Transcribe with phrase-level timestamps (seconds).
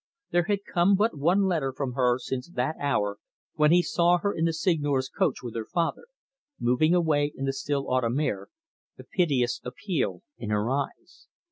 [0.31, 3.19] There had come but one letter from her since that hour
[3.53, 6.07] when he saw her in the Seigneur's coach with her father,
[6.59, 8.47] moving away in the still autumn air,
[8.97, 11.27] a piteous appeal in her eyes.